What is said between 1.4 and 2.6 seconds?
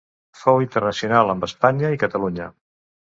Espanya i Catalunya.